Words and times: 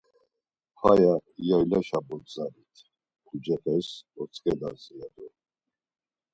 Haya, 0.81 1.13
yaylaşa 1.47 1.99
bogzalit, 2.07 2.75
pucepes 3.25 3.87
otzǩedas 4.21 4.83
ya 4.97 5.07
do. 5.13 5.27